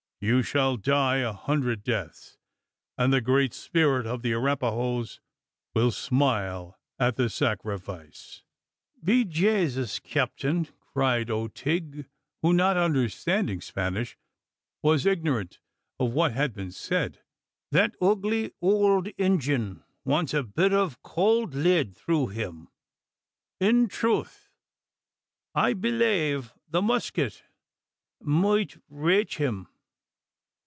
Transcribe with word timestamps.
You 0.23 0.43
shall 0.43 0.77
die 0.77 1.15
a 1.17 1.33
hundred 1.33 1.83
deaths, 1.83 2.37
and 2.95 3.11
the 3.11 3.21
Great 3.21 3.55
Spirit 3.55 4.05
of 4.05 4.21
the 4.21 4.33
Arapahoes 4.33 5.19
will 5.73 5.89
smile 5.89 6.77
at 6.99 7.15
the 7.15 7.27
sacrifice!" 7.27 8.43
"Be 9.03 9.25
Jaysis, 9.25 9.99
cyaptin!" 9.99 10.69
cried 10.93 11.31
O'Tigg, 11.31 12.05
who, 12.43 12.53
not 12.53 12.77
understanding 12.77 13.61
Spanish, 13.61 14.15
was 14.83 15.07
ignorant 15.07 15.59
of 15.99 16.11
what 16.13 16.33
had 16.33 16.53
been 16.53 16.71
said, 16.71 17.23
"that 17.71 17.95
ugly 17.99 18.51
owld 18.61 19.07
Indyan 19.17 19.83
wants 20.05 20.35
a 20.35 20.43
bit 20.43 20.71
ov 20.71 21.01
cowld 21.01 21.55
lid 21.55 21.95
through 21.97 22.27
him. 22.27 22.67
In 23.59 23.87
troth, 23.87 24.51
I 25.55 25.73
b'lave 25.73 26.53
the 26.69 26.83
musket 26.83 27.41
moight 28.21 28.77
raich 28.87 29.37
him. 29.37 29.67